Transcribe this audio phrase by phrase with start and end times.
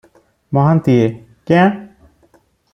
[0.57, 1.05] ମହାନ୍ତିଏ-
[1.51, 1.69] କ୍ୟାଁ?